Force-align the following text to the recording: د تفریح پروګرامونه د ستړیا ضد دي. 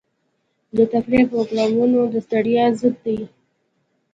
د 0.77 0.79
تفریح 0.91 1.23
پروګرامونه 1.31 1.97
د 2.13 2.15
ستړیا 2.25 2.65
ضد 2.79 2.95
دي. 3.05 3.19